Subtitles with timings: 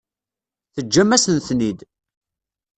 [0.73, 1.79] Teǧǧam-asen-ten-id.